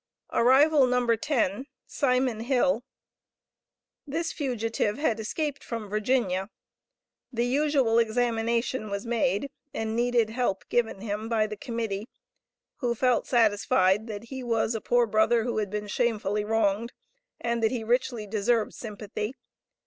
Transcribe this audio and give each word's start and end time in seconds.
Arrival 0.31 0.87
No. 0.87 1.15
10. 1.15 1.67
Simon 1.85 2.39
Hill. 2.39 2.83
This 4.07 4.31
fugitive 4.33 4.97
had 4.97 5.19
escaped 5.19 5.63
from 5.63 5.89
Virginia. 5.89 6.49
The 7.31 7.45
usual 7.45 7.99
examination 7.99 8.89
was 8.89 9.05
made, 9.05 9.51
and 9.75 9.95
needed 9.95 10.31
help 10.31 10.67
given 10.69 11.01
him 11.01 11.29
by 11.29 11.45
the 11.45 11.55
Committee 11.55 12.09
who 12.77 12.95
felt 12.95 13.27
satisfied 13.27 14.07
that 14.07 14.23
he 14.23 14.41
was 14.41 14.73
a 14.73 14.81
poor 14.81 15.05
brother 15.05 15.43
who 15.43 15.59
had 15.59 15.69
been 15.69 15.85
shamefully 15.85 16.43
wronged, 16.43 16.93
and 17.39 17.61
that 17.61 17.69
he 17.69 17.83
richly 17.83 18.25
deserved 18.25 18.73
sympathy. 18.73 19.35